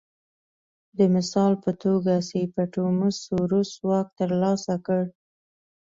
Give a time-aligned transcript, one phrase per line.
[0.97, 5.03] د مثال په توګه سیپټیموس سوروس واک ترلاسه کړ